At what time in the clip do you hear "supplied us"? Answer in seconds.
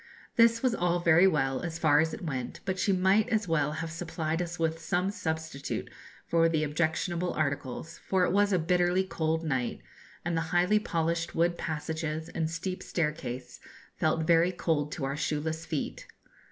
3.91-4.57